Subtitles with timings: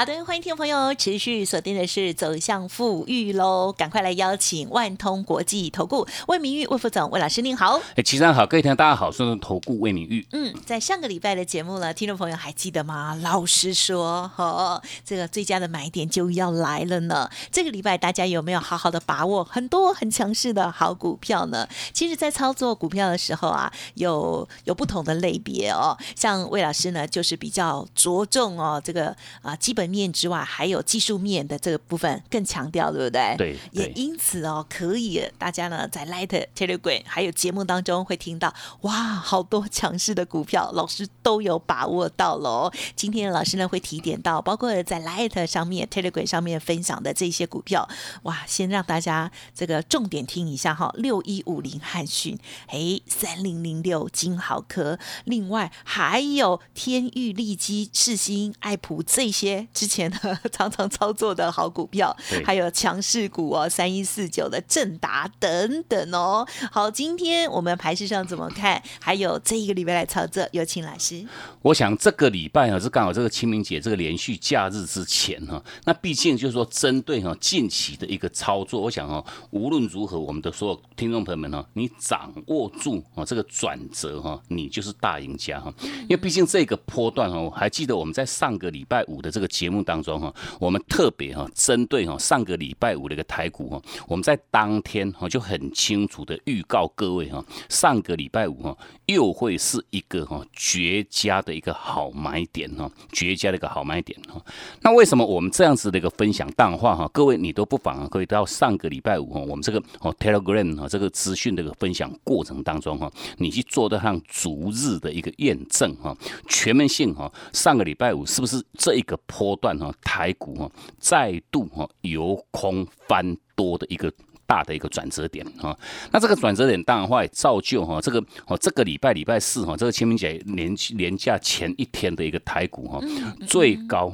[0.00, 10.24] 好的，欢迎听众朋友持续锁定的是走向富裕喽，赶快来邀请万通国际投顾魏明玉魏副总魏老师您好，哎，齐上好，各位听众大家好，我是投顾魏明玉。
[10.30, 13.18] 嗯，在上个礼拜的节目呢，听众朋友还记得吗？
[13.20, 17.28] 老师说，哦，这个最佳的买点就要来了呢。
[17.50, 21.68] 这个礼拜大家有没有好好的把握很多很强势的好股票呢？
[21.92, 29.87] 其实，在操作股票的时候啊，有有不同的类别哦，像魏老师呢，就是比较着重哦，这个啊基本。
[29.88, 33.34] 面之外，还有技术面的这个部分更强调，对不对？
[33.38, 42.70] 对，也因此哦，可以大家呢在 Light Telegram 还有节目当中会听到，哇，好多强势的股票，老师都有把握到喽。
[42.94, 47.88] 今天老师呢会提点到，包括在 Light 上面 Telegram 上面分享的这些股票，
[48.22, 59.68] 哇，先让大家这个重点听一下哈，六一五零汉讯，哎，三零零六金豪科，另外还有天域利基、世新、爱普这些。
[59.78, 66.44] 之前的 常常操作的好股票，还有强势股哦，三一四九的正达等等哦。
[66.72, 68.82] 好，今天我们盘市上怎么看？
[69.00, 71.24] 还有这一个礼拜来操作，有请老师。
[71.62, 85.72] 我想这个礼拜啊是刚好这个清明节这个连续假日之前哈，那毕竟就是说针对哈近期的一个操作，我想哈无论如何，我们的所有听众朋友们哈，你掌握住啊这个转折哈，你就是大赢家哈。
[86.02, 89.67] 因为毕竟这个波段哦，还记得我们在上个礼拜五的这个节。
[89.68, 104.42] 节目当中哈，我们特别哈针对哈上个礼拜五的一个台股哈，我们在当天哈就很清楚的预告各位哈，上个礼拜五哈又会是一个哈绝佳的一个好买点哈，绝佳的一个好买点哈。
[104.80, 107.06] 那为什么我们这样子的一个分享淡化哈？
[107.12, 116.16] 各位你都不妨啊，可以到上个礼拜五哈，我们这个哦 Telegram 哈这个资讯的一个分享过程当中哈，你去做的上逐日的一个验证哈，
[116.48, 119.57] 全面性哈，上个礼拜五是不是这一个坡？
[119.60, 124.12] 段哈台股哈再度哈由空翻多的一个
[124.46, 125.78] 大的一个转折点哈，
[126.10, 133.00] 那这个转折点当然话也造就哈这个哦这个礼拜礼拜四哈这个清明节年年假前一天的一个台股哈
[133.46, 134.12] 最高。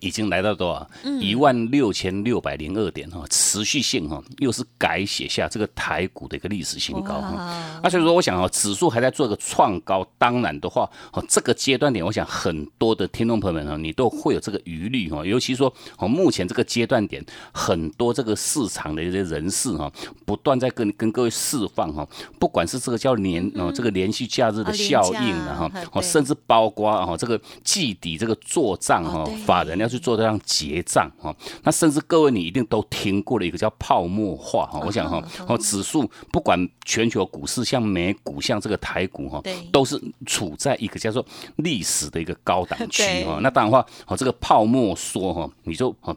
[0.00, 0.88] 已经来到多少？
[1.20, 7.80] 一万六千六百零二点哈，持续性哈，又是改写下这个台股的一个历史新高哈。
[7.82, 15.24] 那所以说，我想哦，指数还在做一个创高，当然的话，哦，这个阶段点，我想很多的听众朋友们呢，你都会有这个疑虑哈。
[15.24, 19.90] 尤其说，哦，目前这个阶段点，很多这个市场的一些人士哈，
[20.26, 22.06] 不断在跟跟各位释放哈，
[22.38, 29.85] 不管是这个叫连哦，这个连续假日的效应了哈，哦，甚至包括哦这个季底这个做账哈，法人要。
[29.86, 35.56] 要去做这样结账哈，那甚至各位你一定都听过了一个叫泡沫化哈，我想哈，哦。
[35.58, 39.42] 指数不管全球股市像美股像这个台股哈，
[39.72, 41.24] 都是处在一个叫做
[41.56, 46.16] 历史的一个高档区 哈，那当然话哦这个泡沫说哈，你就哦。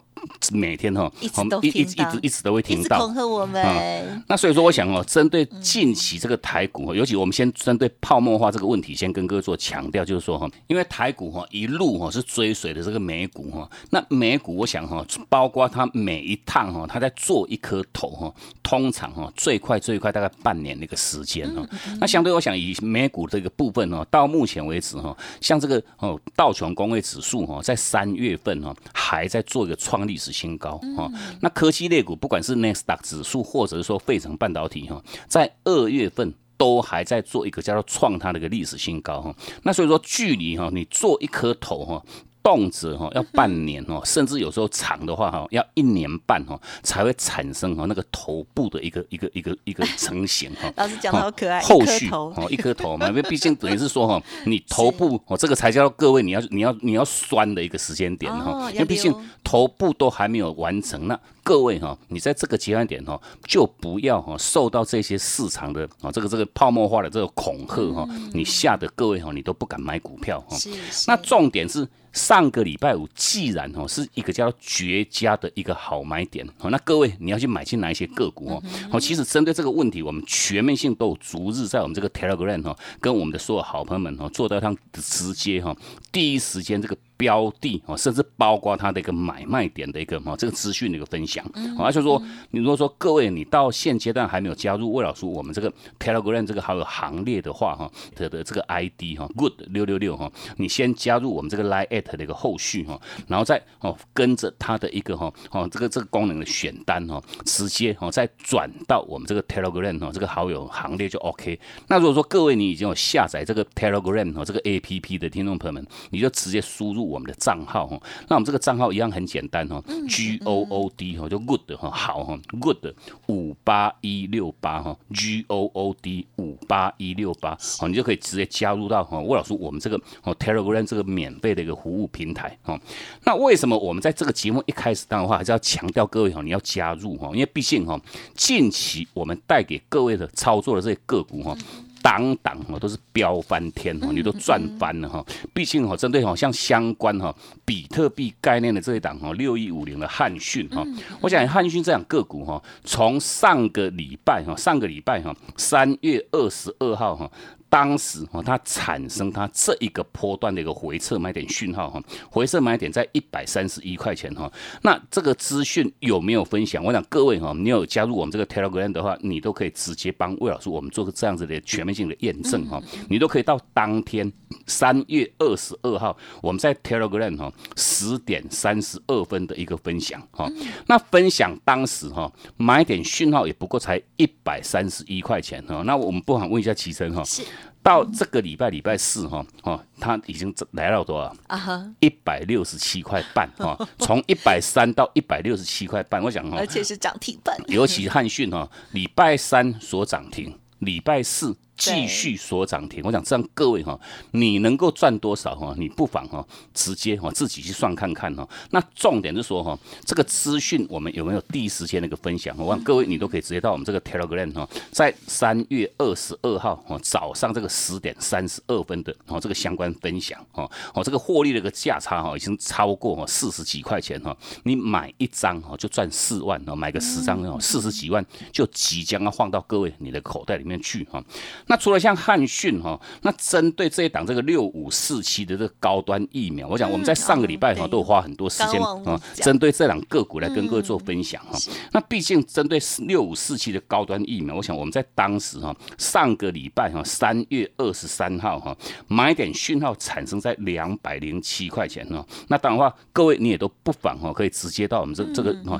[0.51, 4.23] 每天哈，一直一一直一直都会听到，恐吓我们。
[4.27, 21.65] 那所以说，我想哦，针对近期这个台股，尤其我们先针对泡沫化这个问题，先跟各位做强调，就是说哈，因为台股哈一路哈是追随的这个美股哈，那美股我想哈，包括它每一趟哈，它在做一颗头哈，通常哈最快最快大概半年的一个时间哈。
[22.01, 29.99] 那相对我想以美股这个部分哈，到目前为止哈，像这个哦道琼工业指数哈，在三月份哈还在做一个创。
[30.09, 31.07] 历史新高哈，
[31.39, 39.35] 那科技类股不管是 n e s t a q 指数，或者是说费城半导体哈，在二月份都还在做一个叫做创它的一个历史新高哈。
[39.61, 42.03] 那所以说，距离哈你做一颗头哈。
[42.49, 50.73] 动辄哈要半年哦， 甚至有时候长的话哈要一年半哈才会产生哈那个头部的一个一个一个一个成型哈。
[50.77, 59.13] 老师讲的好可爱，后续哦一颗头嘛，因为毕竟等于是说哈， 你头部哦这个才叫各位你要你要你要酸的一个时间点哈，因为毕竟
[59.43, 70.57] 头部都还没有完成，那各位哈你在这个阶段点哈就不要哈受到这些市场的啊这个这个泡沫化的这个恐吓哈，你吓得各位哈你都不敢买股票哈。
[71.05, 71.87] 那重点是。
[72.19, 78.63] 上个礼拜五，既然哦是一个叫绝佳的一个好买点哦，那各位你要去买进哪一些个股哦？
[78.91, 85.75] 哦，其实针对这个问题，我们全面性都有逐日在我们这个 Telegram 哦，跟我们的所有好朋友们哦做到上直接哈，
[86.11, 86.97] 第一时间这个。
[87.19, 91.45] 标的哦，甚至包括它的一个买卖点的一个哈这个资讯的一个分享。
[91.77, 92.21] 而且说，
[92.51, 95.69] 你如果说各位你到现阶段还没有加入魏老师我们这个
[95.99, 111.59] Telegram 这个好友行列的话哈它的这个 ID 哈 Good 六六六哈，你先加入我们这个 Line at 的一个后续哈，然后再哦跟着它的一个哈哦这个这个功能的选单哈，直接哦再转到我们这个 Telegram 哈这个好友行列就 OK。
[111.89, 117.99] 那如果说各位你已经有下载这个 Telegram 哈这个 APP 的听众朋友们，你就直接输入我们的账号哈。
[118.27, 122.93] 那我们这个账号一样很简单哈，G O O D 哈就 Good 哈好哈 Good
[123.27, 132.79] 五八一六八哈 G O O D 五八一六八好，你就可以直接加入到哈魏老师我们这个哦 Telegram 这个免费的一个服务平台哈。
[133.23, 137.99] 那为什么我们在这个节目一开始当的话，还是要强调各位哈，你要加入哈，因为毕竟哈
[138.35, 141.55] 近期我们带给各位的操作的这些个股哈。
[142.01, 145.25] 档档哦都是飙翻天哦，你都赚翻了哈。
[145.53, 147.33] 毕竟哈，针对好像相关哈
[147.65, 150.85] 比特币概念的这一档哈六一五零的汉讯哈，
[151.21, 157.29] 我想汉讯这样个股哈，从上个礼拜哈上个礼拜哈三月二十二号哈。
[157.69, 164.51] 当时哈，它产生它这一个波段的一个回撤买点讯号哈，回撤买点在一百三十一块钱哈。
[164.81, 166.83] 那这个资讯有没有分享？
[166.83, 172.81] 我想各位哈，你有加入我们这个 Telegram 的话，你都可以直接帮魏老师我们做个这样子的全面性的验证哈。
[173.07, 174.31] 你都可以到当天
[174.65, 180.51] 三月二十二号，我们在 Telegram 哈十点三十二分的一个分享哈。
[180.87, 185.83] 那分享当时哈买点讯号也不过才一百三十一块钱哈。
[185.85, 187.23] 那我们不妨问一下齐生哈。
[187.23, 187.43] 是。
[187.89, 191.91] 到这个礼拜礼拜四哈哦，它已经来到多少啊？
[191.99, 197.57] 一百六十七块半哈， 从一百三到一百六十七块半，我想哈，而且是涨停板。
[197.67, 201.57] 尤其汉讯哈，礼拜三所涨停，礼拜四。
[201.79, 203.97] 继续锁涨停，我想这样各位哈，
[204.31, 205.73] 你能够赚多少哈？
[205.77, 208.47] 你不妨哈直接哈自己去算看看哈。
[208.71, 212.53] 那重点是说哈，这个资讯我们有没有第一时间的一个分享？
[212.57, 231.23] 我望各位你都可以直接到我们这个 Telegram 哈，在三月二十二号哈早上这个十点三十二分的哦这个相关分享哦哦这个获利的一个价差哈已经超过哈四十几块钱哈，你买一张哈就赚四万哦，买个十张哦四十几万就即将要放到各位你的口袋里面去哈。
[231.69, 241.55] 那除了像汉讯哈，那针对这一档这个六五四七的这个高端疫苗，我想我们在上个礼拜哈都有花很多时间啊，针对这两个股来跟各位做分享哈。
[241.91, 248.75] 那毕竟针对六五四七的高端疫苗，我想我们在当时哈上个礼拜哈三月二十三号哈
[249.07, 252.25] 买点讯号产生在两百零七块钱哈。
[252.47, 255.77] 那当然话，各位你也都不妨哈可以直接到我们这这个哈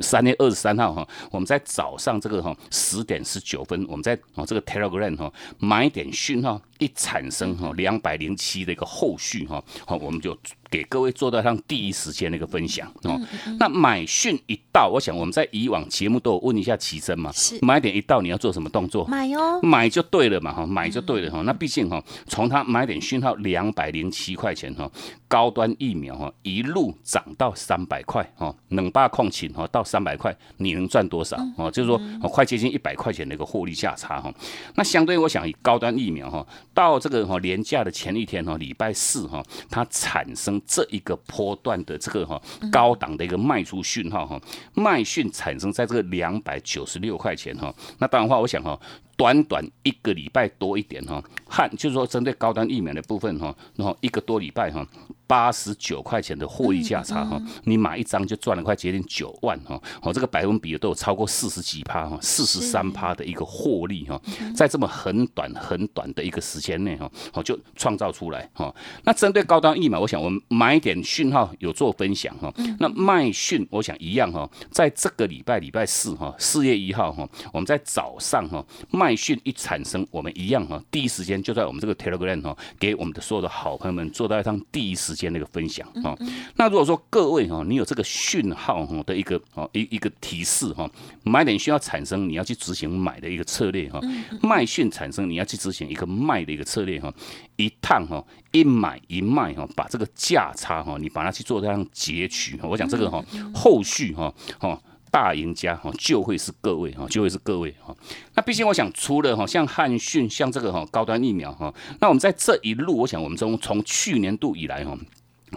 [0.00, 4.91] 三月二十三号哈，我们在早上这个哈十点十九分，我们在哦这个 Telegram。
[5.16, 10.36] 哈，买点讯号一产生哈，两百零七的一个后续哈，好，我们就。
[10.72, 13.20] 给各位做到上第一时间的一个分享哦。
[13.60, 19.04] 那买讯一到，我想我们在以往节目都有问一下奇珍嘛，是买点一到你要做什么动作？
[19.06, 21.42] 买哦，买就对了嘛哈，买就对了哈。
[21.42, 24.90] 那毕竟哈，从它买点讯号两百零七块钱哈，
[25.28, 31.70] 高端疫苗哈一路涨到三百块哈，冷霸控情哈到三百块，你能赚多少哦？
[31.70, 34.32] 就是说快接近一百块钱的一个获利价差哈。
[34.76, 40.61] 那相对我想以高端疫苗哈，到这个哈年假的前一天哈，礼拜四哈，它产生。
[40.66, 44.40] 这一个波段的这个哈高档的一个卖出讯号哈，
[44.74, 48.78] 卖讯产生在这个两百九十六块钱哈，那当然话，我想哈。
[49.22, 54.84] 短短一个礼拜多一点哈，汉就是说针对高端疫苗的部分哈，然后一个多礼拜哈，
[55.28, 64.20] 八十九块钱的获利价差哈，你买一张就赚了快接近九万哈，哦这个百分比都有超过四十几趴哈，四十三趴的一个获利哈，
[64.56, 68.74] 在这么很短很短的一个时间内哈，哦就创造出来哈。
[69.04, 78.64] 那针对高端疫苗，我想我们买点讯号有做分享哈，那卖讯我想一样哈，在这个礼拜礼拜四哈，四月一号哈，我们在早上哈。
[78.90, 86.16] 卖讯一产生，我们一样哈，第一时间就在我们这个 Telegram 哈，给我们的所有的好朋友们做到一趟第一时间的一个分享哈。
[86.56, 90.90] 那如果说各位哈，你有这个讯号哈的一个哦一一个提示哈，
[91.24, 94.00] 买点需要产生，你要去执行买的一个策略哈；
[94.42, 97.12] 卖讯产生，你要去执行一个卖的一个策略哈。
[97.56, 102.58] 一趟哈，一买一卖哈，把这个价差哈，你把它去做这样截取。
[102.62, 104.80] 我讲这个哈，后续哈，哈。
[105.12, 107.94] 大赢家哈就会是各位哈，就会是各位哈。
[108.34, 114.98] 那毕竟我想，除了哈像汉逊，像这个哈高端疫苗哈，那我们在这一路，我想我们从从去年度以来哈。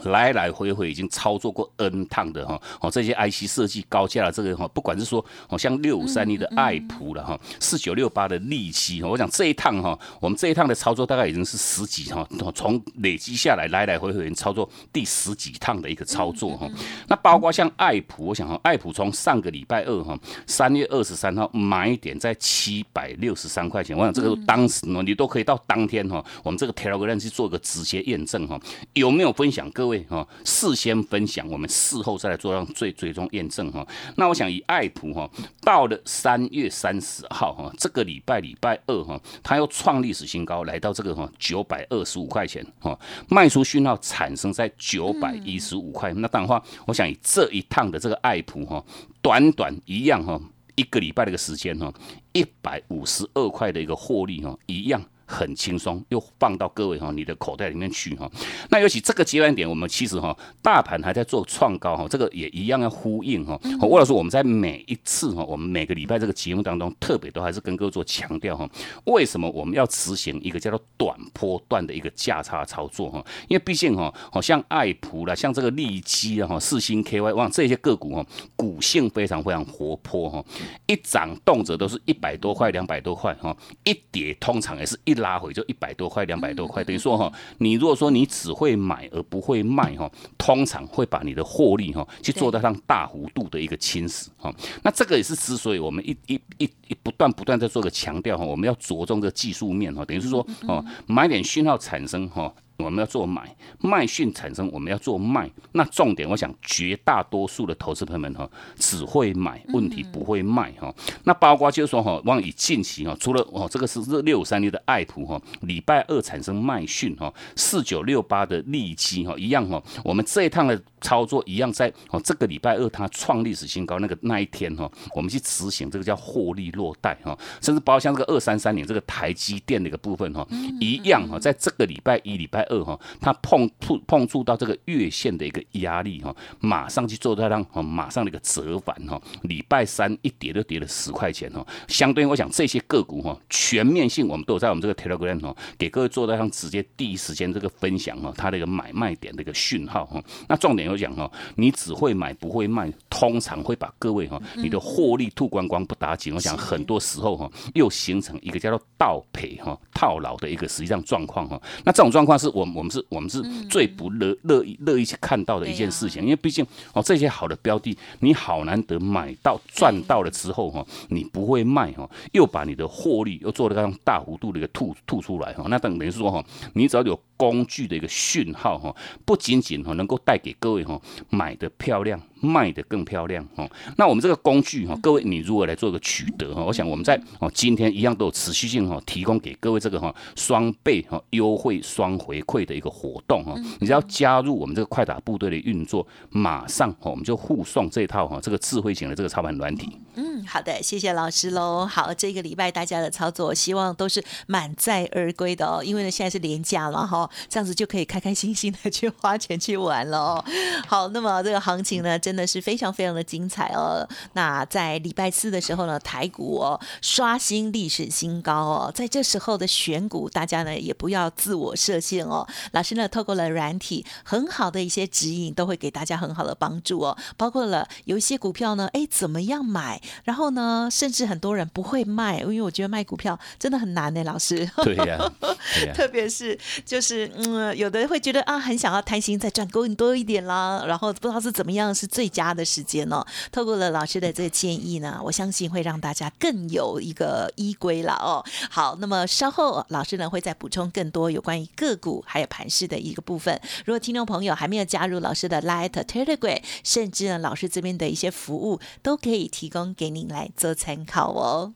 [0.03, 16.69] 来来回回已经操作过 N 趟的哈，哦这些 IC 设计高价的这个哈，不管是说哦像六五三一的爱普了哈，四九六八的利基，我想这一趟哈，我们这一趟的操作大概已经是十几哈，从累积下来来来回回已经操作第十几趟的一个操作哈。
[17.07, 28.59] 那包括像爱普，我想哈，爱普从上个礼拜二哈，三月二十三号买点在七百六十三块钱，我想这个当时呢，你都可以到当天哈，我们这个 Telegram 去做个直接验证哈，
[28.93, 30.27] 有没有分享各各位哈？
[30.43, 33.87] 事先分享，我们事后再来做让最最终验证哈。
[34.17, 35.29] 那我想以爱普哈，
[35.61, 42.99] 到了三月三十号哈，这个礼拜礼拜二哈，它又创历史新高，来到这个哈九百二十五块钱哈，
[43.29, 46.11] 卖出讯号产生在九百一十五块。
[46.15, 48.83] 那当然话，我想以这一趟的这个爱普哈，
[49.21, 50.41] 短短一样哈，
[50.73, 51.93] 一个礼拜的一个时间哈，
[52.33, 54.99] 一百五十二块的一个获利哈，一样。
[55.25, 58.29] 很轻松，又放到各位哈你的口袋里面去哈。
[58.69, 63.59] 那尤其这个阶段点，我们其实哈大盘还在做创高哈，这个也一样要呼应哈。
[63.81, 68.69] 或者说我们在每一次哈，我们每个礼拜这个节目当中，特别都还是跟各位做强调哈，
[69.05, 73.25] 为什么我们要执行一个叫做短波段的一个价差操作哈？
[73.47, 78.23] 因为毕竟哈，好像爱普啦，像这个利基啊哈，四星 KY 望这些个股哈，
[78.55, 80.45] 股性非常非常活泼哈，
[80.85, 85.14] 一涨动辄都是一百多块、两百多块哈，一跌通常也是一。
[85.15, 94.53] 拉回就一百多块、两百多块，等于说哈，你如果说你只会买而不会卖哈，通常会把你的获利哈去做到上大幅度的一个侵蚀哈。
[94.83, 102.53] 那这个也是之所以我们一一一一不断不断在做个强调哈，我们要着重这技术面哈，等于是说哦，买点讯号产生哈。
[102.77, 105.49] 我们要做买卖讯产生，我们要做卖。
[105.71, 110.93] 那重点，我想绝大多数的投资朋友们哈，只会买，问题不会卖哈。
[111.23, 119.81] 那包括就是说哈，望以近期哈，除了哦这个是六三六的爱普哈，礼拜二产生卖讯哈，四九六八的利基哈，一样哈。
[120.03, 130.45] 我们这一趟的操作一样，在哦这个礼拜二它创历史新高那个那一天哈，我们去执行这个叫获利落袋哈，甚至包括像这个二三三零这个台积电的一个部分哈，
[130.81, 132.64] 一样哈，在这个礼拜一礼拜。
[132.69, 139.21] 二哈，它碰触碰触到这个月线的一个压力哈，马上去做它让马上的一个折返哈。
[139.43, 141.65] 礼拜三一跌就跌了十块钱哈。
[141.87, 150.23] 相对我想这些个股哈，全面性我们都有在我们这个 Telegram 哈，给各位做到上直接第一时间这个分享哈，它的一个买卖点的一个讯号哈。
[150.47, 156.33] 那重点有讲哈，你只会买不会卖，通常会把各位哈你的获利吐光光不打紧。
[156.33, 161.61] 我想很多时候哈，又形成一个叫做倒赔哈套牢的一个实际上状况哈。
[161.83, 162.54] 那这种状况是。
[162.55, 176.43] 我我们是我们是最不乐乐意乐意去看到的一件事情，因为毕竟哦这些好的标的，你好难得买到赚到了之后哈，你不会卖哈，又把你的获利又做了这样大幅度的一个吐吐出来哈，那等于是说哈，
[176.73, 177.19] 你只要有。
[177.37, 178.95] 工具的一个讯号哈，
[179.25, 180.97] 不仅仅哈能够带给各位哈
[181.29, 183.69] 买的漂亮，卖的更漂亮哦。
[183.97, 186.63] 那我们这个工具哈，各位你如何来做一个取得哈？
[186.63, 193.55] 我想我们在哦今天一样都有持续性哈，提供给各位这个哈双倍哈优惠双回馈的一个活动哈。
[193.79, 199.97] 你只要加入我们这个快打部队的运作，马上哈我们就护送这套哈这个智慧型的这个操盘软体。
[200.15, 201.85] 嗯，好的，谢谢老师喽。
[201.85, 207.29] 好，这个礼拜大家的操作希望都是满载而归的哦，因为呢现在是年假了哈。
[207.49, 210.45] 这样子就可以开开心心的去花钱去玩了哦。
[210.87, 214.07] 好，那么这个行情呢，真的是非常非常的精彩哦。
[214.33, 218.91] 那在礼拜四的时候呢，台股哦刷新历史新高哦。
[218.93, 222.45] 在这时候的选股，大家呢也不要自我设限哦。
[222.71, 227.17] 老师呢透过了软体很好的一些指引，都会给大家很好的帮助哦。
[227.37, 230.01] 包括了有一些股票呢，哎怎么样买？
[230.23, 234.69] 然后呢，甚至很多人不会卖，因为我觉得卖股票真的很难呢，老师。
[234.83, 235.17] 对呀，
[235.93, 237.31] 特别是就是。
[237.37, 243.21] 嗯，有的人会觉得啊，很想要贪心再赚更多一点啦，然后不知道是怎么样是最佳的时间哦。
[243.51, 248.41] 透过了老师的这个建议呢，我相信会让大家更有一个依归了哦。
[248.69, 253.59] 好，那么稍后老师呢会再补充更多有关于个股还有盘势的一个部分。
[253.83, 261.73] 如果听众朋友还没有加入老师的 Light Telegram，甚至呢老师这边的一些服务都可以提供给您来做参考哦。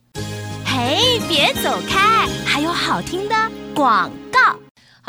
[0.65, 3.35] 嘿，别走开，还有好听的
[3.75, 4.58] 广告。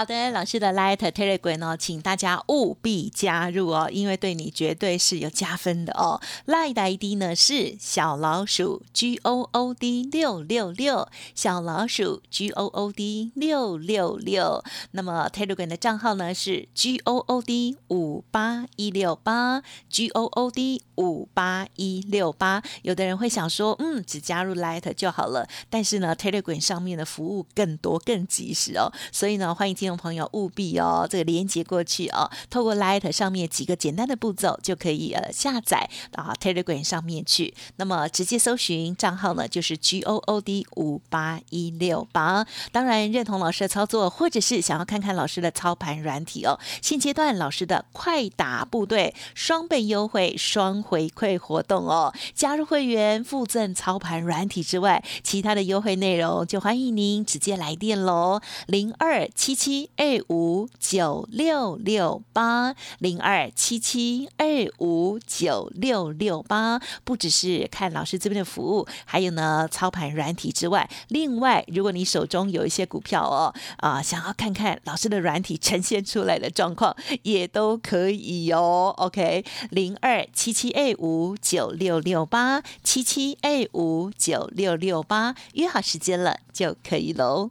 [0.01, 6.19] 好的，老师的 Light Telegram 呢，请大家务必加入哦，因为对你绝对是有加分的哦。
[6.47, 14.65] Light ID 呢是小老鼠 G O O D 六六六，小老鼠 G O O D 六六六。
[14.93, 22.63] 那么 Telegram 的账号呢是 G O O D 五八一六八，G O O D 五八一六八。
[22.81, 29.90] 有的人会想说，嗯，只加入 Light 就好了，但是呢，Telegram 上面的服务更多更及时哦，所以呢，欢迎听。
[29.91, 37.53] 众朋友务必哦，这个连接过去哦，透过 Light 上面几个简单的步骤就可以呃下载到 Telegram 上面去。
[37.77, 42.47] 那么直接搜寻账号呢，就是 G O O D 五八一六八。
[42.71, 64.45] 当然认同老师的操作，或者是想要看看老师的操盘软体哦，现阶段老师的快打部队双倍优惠、双回馈活动哦，加入会员附赠操盘软体之外，其他的优惠内容就欢迎您直接来电喽，零二七七二五九六六八零二七七二
[64.79, 78.95] 五九六六八，不只是看老师这边的服务，还有呢操盘软体之外，另外如果你手中有一些股票哦，啊，想要看看老师的软体呈现出来的状况，也都可以哦。
[78.97, 87.51] OK，零二七七二五九六六八七七二五九六六八，约好时间了就可以喽。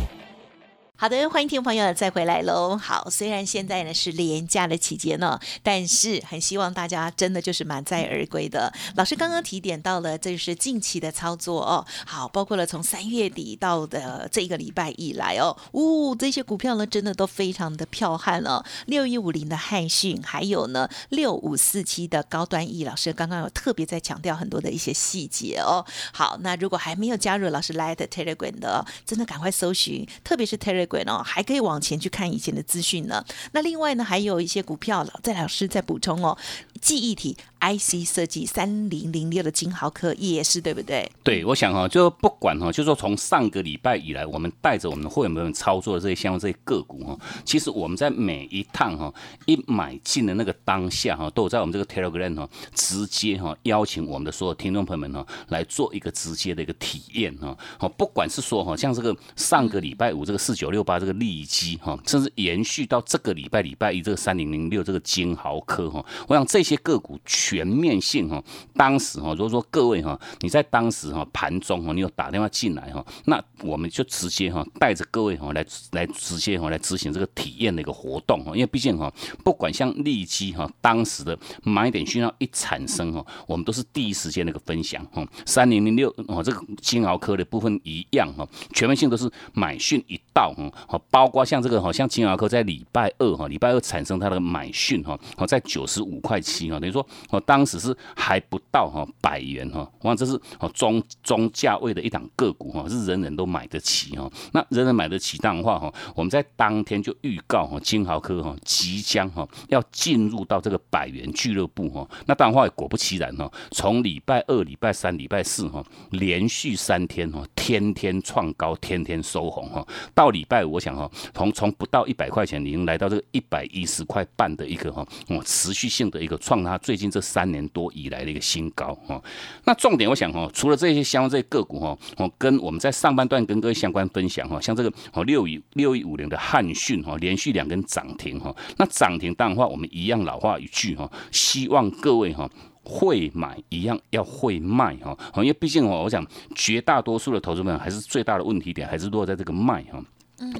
[1.01, 2.77] 好的，欢迎听众朋友再回来喽。
[2.77, 8.71] 好，虽然现在呢是廉价的期间呢，但是很希望大家真的就是满载而归的。
[8.95, 11.83] 老师刚刚提点到了，这是近期的操作哦。
[12.05, 18.63] 好，包括了从三月底到的这一个礼拜以来哦，呜，这些股票呢真的都非常的彪悍哦。
[18.85, 25.83] 六一五零的汉讯，还有呢六五四七的高端 E，老师刚刚有特别在强调很多的一些细节哦。
[26.13, 30.90] 好，那如果还没有加入老师 Light Telegram 的，真的赶快搜寻，特别是 Telegram。
[31.07, 33.23] 哦，还可以往前去看以前的资讯呢。
[33.51, 36.37] 那另外呢，还有一些股票了，在老师再补充哦。
[36.81, 41.09] 记忆体 IC 设计三零零六的金豪科也是对不对？
[41.23, 49.13] 对，我想哈，就不管哈，就说从上个礼拜以来，我们带着我们的会员们操作的这些相关这些个股哈，其实我们在每一趟哈
[49.45, 57.55] 一买进的那个当下哈，都有在我们这个 Telegram 哈直接哈邀请我们的所有听众朋友们哈来做一个直接的一个体验哈。
[57.77, 66.70] 好，不管是说哈，像这个上个礼拜五这个四九六八这个利基哈，甚至延续到这个礼拜礼拜一这个三零零六这个金豪科哈，我想这些。
[66.71, 68.41] 些个股全面性哈，
[68.75, 79.11] 当时哈，如果说各位哈，你在当时哈盘中哈，你有打电话进来哈，那我们就直接哈带着各位哈来来直接哈来执行这个体验的一个活动哈，因为毕竟哈，
[79.43, 96.60] 不管像利基哈，当时的买点讯号一产生哈，我们都是第一时间那个分享哈，三零零六哦，这个金鳌科的部分一样哈，全面性都是买讯一到哈，好，包括像这个哈，像金鳌科在礼拜二哈，礼拜二产生它的买讯哈，好在九十五块七。
[96.69, 104.29] 等于说，哦，当时是还不到哈百元哈，我想这是哦中中价位的一档个股哈，是人人都买得起哈。
[104.53, 112.07] 那人人买得起当然话哈，我们在当天就预告哈，金豪科哈即将哈要进入到这个百元俱乐部哈。
[112.25, 119.85] 那当然话果不其然哈，从礼拜二、礼拜三、礼拜四哈，连续三天哈，天天创高，天天收红哈。
[120.13, 126.37] 到礼拜五，我想哈，从从不到一百块钱，已经来到这个一百一十块半的一个哈，哦持续性的一个。
[126.51, 129.23] 创它最近这三年多以来的一个新高哈，
[129.63, 142.49] 那重点我想哈，除了这些相关这些个股哈，我跟我们在上半段跟各位相关分享哈，像这个哦六一六一五零的汉讯哈，连续两根涨停哈，那涨停当然话我们一样老话一句哈，希望各位哈
[142.83, 146.21] 会买一样要会卖哈，因为毕竟哦，我想
[146.53, 150.03] 绝大多数的投资者还是最大的问题点还是落在这个卖哈。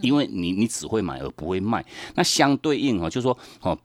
[0.02, 1.84] 因为你你只会买而不会卖，
[2.16, 3.78] 那相对应哈，就是说哦，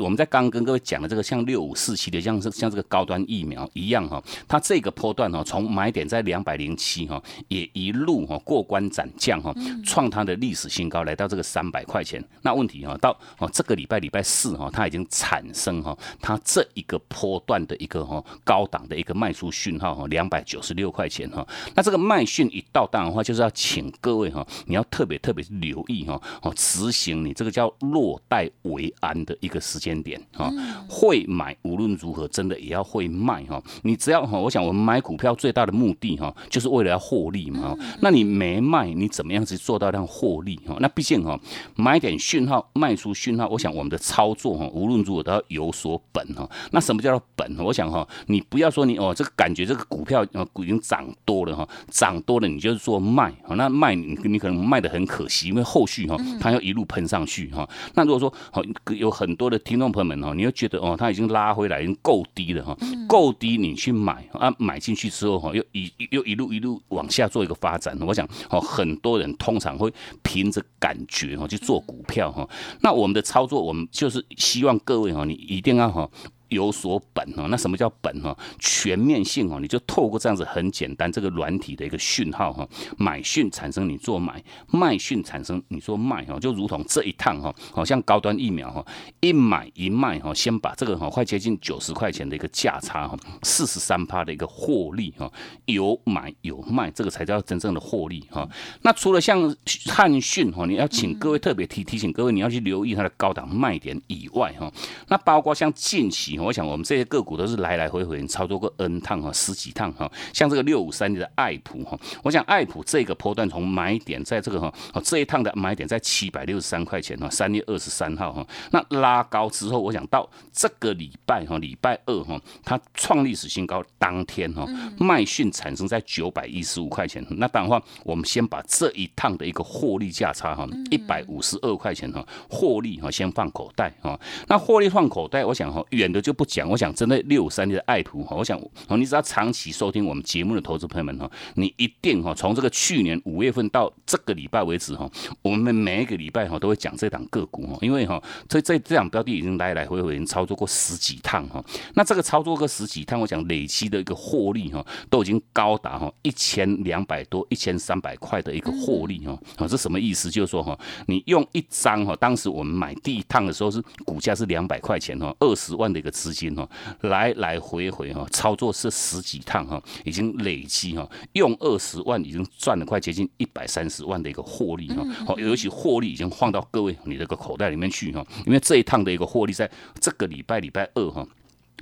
[0.00, 12.24] 我们在刚跟各位讲的这个像六五四七的，像是像这个高端疫苗一样哈，它这个波段哈，从买点在两百零七哈，也一路哈过关斩将哈，创它的历史新高，来到这个三百块钱。
[12.42, 21.46] 那问题哈，到哦这个礼拜礼拜四哈，它已经产生哈，它这一个波段的一个哈高档的一个卖出讯号哈，两百九十六块钱哈。
[21.74, 25.18] 那这个卖讯一到档的话，就是要请各位哈，你要特别。
[25.18, 30.50] 特别是留意哈哦，执行你这个叫落袋为安的一个时间点哈，
[30.88, 33.62] 会买无论如何真的也要会卖哈。
[33.82, 37.76] 你只要哈，我想我们买股票最大的目的哈，就是为了要获利嘛。
[38.00, 40.76] 那你没卖，你怎么样子做到让获利哈？
[40.80, 41.38] 那毕竟哈，
[41.76, 46.48] 买点讯号，卖出讯号，我想我们的操作哈，无论如何都要有所本哈。
[46.72, 47.56] 那什么叫做本？
[47.58, 55.17] 我想哈，你不要说你哦，这个感觉这个股票呃已经涨多了哈，涨多了你就是做卖，那卖你你可能卖的很可。
[55.18, 57.68] 可惜，因为后续哈它要一路喷上去哈。
[57.94, 58.62] 那如果说好
[58.94, 62.76] 有很多的听众朋友们哈，你会觉得哦，它已经拉回来，已经够低了哈，
[63.08, 67.98] 够低你去买啊，买进去之后哈，又一又一路一路往下做一个发展。
[68.00, 72.48] 我想哦，很多人通常会凭着感觉哈去做股票哈。
[72.80, 76.08] 那我们的操作，我们就是希望各位哈，你一定要哈。
[76.48, 78.36] 有所本哦，那什么叫本哈？
[78.58, 88.82] 全面性哦，你就透过这样子很简单这个软体的一个讯号哈，买讯产生你做买，卖讯产生你做卖哈，就如同这一趟哈，好像高端疫苗哈，
[89.20, 95.30] 一买一卖哈，先把这个哈快接近九十块钱的一个价差哈，四十三趴的一个获利哈，
[95.66, 98.48] 有买有卖，这个才叫真正的获利哈。
[98.80, 99.54] 那除了像
[99.86, 104.72] 汉讯哈，你要请各位特别提提醒各位，你要去留意它的高档卖点以外哈，
[105.08, 106.37] 那包括像近期。
[106.44, 110.10] 我想我们这些个股都是来来回回操作过 N 趟哈，十几趟哈。
[110.32, 114.72] 像这个六五三的爱普哈，我想爱普这个波段从买点在这个哈，
[115.02, 118.46] 这一趟的买点在七百六十三块钱哈，三月二十三号哈。
[118.70, 124.64] 那拉高之后，我想到这个礼拜哈，礼拜二哈，它创历史新高当天哈，
[124.98, 127.26] 卖讯产生在九百一十五块钱。
[127.30, 134.18] 那当然话，我们先把这一趟的一个获利价差哈，一百五十二块钱哈，获利哈先放口袋哈。
[134.46, 136.22] 那获利放口袋，我想哈，远的。
[136.28, 145.10] 就不讲，我想针对六五三的爱普哈，我想哦，你只要长期收听我们节目的投资朋友们哈，你一定哈，从这个去年五月份到这个礼拜为止哈，
[145.40, 151.64] 我们每一个礼拜哈都会讲这档个股哈，因为哈，这这这档标的已经来来回回已经操作过十几趟哈，
[151.94, 160.30] 那这个操作个十几趟，我想累积的一个获利哈，都已经高达哈一千两百多、一千三百块的一个获利哈，啊，这什么意思？
[160.30, 166.12] 就是说哈，你用一张哈，当时我们买第一趟的时候是股价是两百块钱哈，二十万的一个。
[166.18, 166.68] 资金哈，
[167.02, 181.26] 来来回回哈，操作是十几趟哈，已经累积哈，用二十万已经赚了快接近一百三十万的一个获利哈，好，尤其获利已经放到各位你这个口袋里面去哈，因为这一趟的一个获利在这个礼拜礼拜二哈。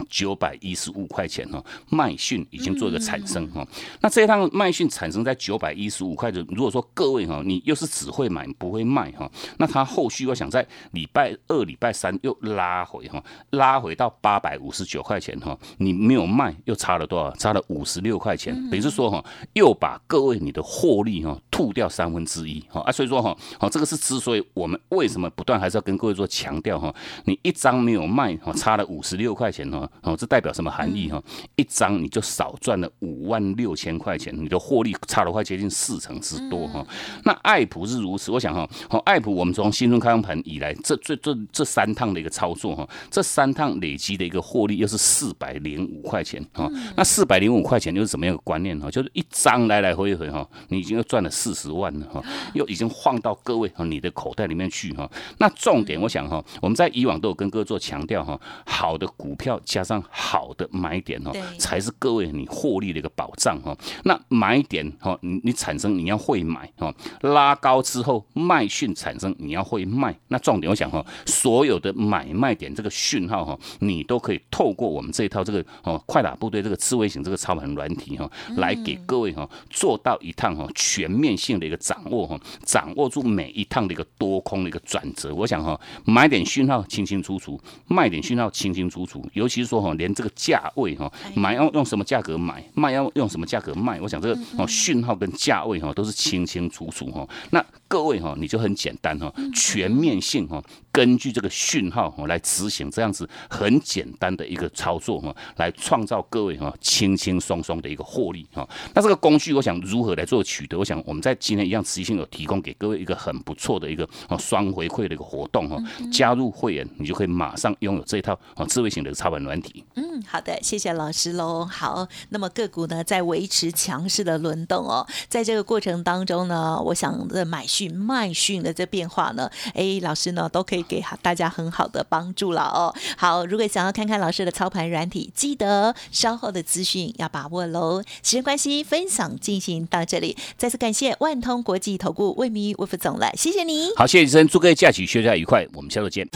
[0.09, 3.67] 九百一十五块钱哈，麦讯已经做一个产生哈。
[4.01, 17.31] 那这一趟麦讯产生在九百一十五块的，如果说各位哈，你又是只会买不会卖哈，那它后续我想在礼拜二、礼拜三又拉回哈，拉回到八百五十九块钱哈，你没有卖又差了多少？
[17.37, 29.86] 差了五十六块钱，等于是说哈，又把各位你的获利哈吐掉三分之一哈啊，所以说哈，好这个是之所以我们为什么不断还是要跟各位做强调哈，你一张没有卖哈，差了五十六块钱哈。
[30.03, 31.23] 哦，这代表什么含义哈？
[31.57, 36.87] 一张你就少赚了五万六千块钱，你的获利差了快接近四成之多哈。
[37.25, 46.71] 那爱普是如此，我想哈，好爱普，我们从新春开盘以来，这这这这三趟的一个操作哈，这三趟累积的一个获利又是四百零五块钱哈。
[46.97, 48.91] 那四百零五块钱又是什么样的观念哈？
[48.91, 52.23] 就是一张来来回回哈，你已经又赚了四十万了哈，
[52.55, 55.11] 又已经晃到各位哈你的口袋里面去哈。
[55.39, 59.61] 那重点我想哈，我们在以往都有跟各位做强调哈，好的股票。
[59.77, 63.77] 加上好的买点哦，才是各位你获利的一个保障哦。
[64.05, 70.19] 那买点哦，你你产生你要会买哦，拉高之后卖讯产生你要会卖。
[70.29, 85.35] 那重点我想哈，所有的买卖点这个讯号哈，你都可以透过我们这一套这个哦快打部队这个智慧型这个操盘软体哈，来给各位哈做到一趟哈全面性的一个掌握哈，掌握住每一趟的一个多空的一个转折。
[85.35, 89.77] 我想哈，买点讯号清清楚楚，卖点讯号清清楚楚，尤其是。
[89.77, 97.29] 说哈，连这个价位哈，买要用什么价格买，卖要用什么价格卖，我想这个哦讯号跟价位哈都是清清楚楚哈。
[97.51, 100.63] 那各位哈，你就很简单哈，全面性哈。
[100.91, 108.67] 根据这个讯号哈来执行这样子很简单的一个操作哈，来创造各位哈轻轻松松的一个获利哈。
[108.95, 110.79] 那这个工具我想如何来做取得？
[110.79, 115.77] 我想我们在今天一样持续性有提供给各位一个很不错的一个哦双回馈的一个活动哈。
[116.11, 119.85] 加入会员你就可以马上拥有这一套啊智慧型的操盘软体。
[119.97, 121.65] 嗯，好的，谢谢老师喽。
[121.67, 130.87] 好，那么个股呢在维持强势的轮动哦，在这个过程当中呢，我想的买讯卖讯的这变化呢，哎，老师呢都可以。
[130.89, 132.95] 给大家很好的帮助了哦。
[133.17, 138.01] 好，如果想要看看老师的操盘软体，记得稍后的资讯要把握喽。
[138.23, 143.89] 时间关系，分享进行到这里，再次感谢万通国际投顾魏明魏副总了，谢谢你。
[143.97, 146.29] 好，谢谢医生，祝各位假期休假愉快，我们下周见。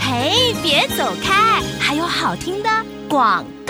[0.00, 2.68] 嘿，别走开，还有好听的
[3.08, 3.61] 广告。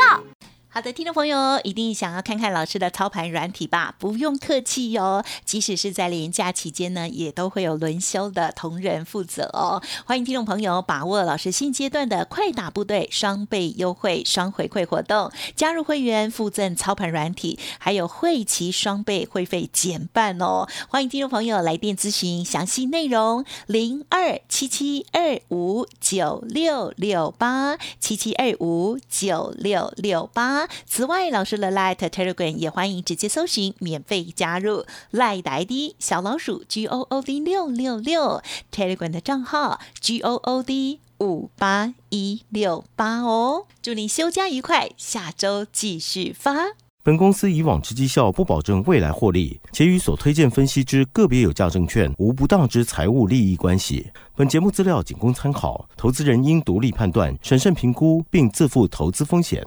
[0.74, 3.94] 好的，听众朋友一定想要看看老师的操盘软体吧？
[3.98, 9.82] 不用客气哟，即使是在连假期间呢，也都会有轮休的同仁负责哦。
[10.06, 20.66] 欢迎听众朋友把握老师现阶段的快打部队双倍优惠、双回馈活动，加入会员附赠操盘软体，还有会期双倍会费减半哦。
[20.88, 30.61] 欢迎听众朋友来电咨询详细内容：零二七七二五九六六八七七二五九六六八。
[30.86, 40.20] 此外，老师的 Light Telegram 也欢迎直接搜寻免费加入 Light 的 ID 小老鼠 G O O D 六六六 Telegram 的账号 G
[40.20, 43.66] O O D 五八一六八哦。
[43.80, 46.72] 祝你休假愉快，下周继续发。
[47.04, 54.08] 本公司以往之绩效不保证未来获利，且与所推荐分析之个别有价证券无不当之财务利益关系。
[54.36, 59.66] 本节目资料仅供参考，投资人应独立判断、审慎评估，并自负投资风险。